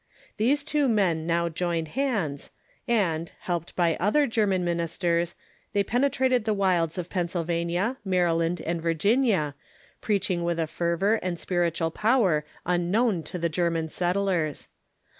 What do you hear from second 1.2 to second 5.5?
now joined hands, and, helped by other German ministers,